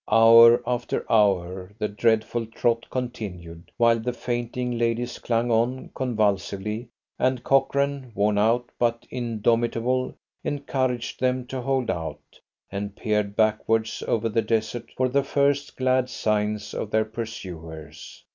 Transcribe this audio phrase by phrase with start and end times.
[0.11, 6.89] Hour after hour the dreadful trot continued, while the fainting ladies clung on convulsively,
[7.19, 12.39] and Cochrane, worn out but indomitable, encouraged them to hold out,
[12.71, 18.23] and peered backwards over the desert for the first glad signs of their pursuers.